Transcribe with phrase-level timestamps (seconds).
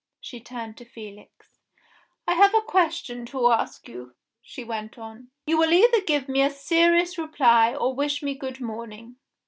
[0.19, 1.59] She turned to Felix.
[2.27, 5.29] "I have a question to ask you," she went on.
[5.45, 9.17] "You will either give me a serious reply, or wish me good morning."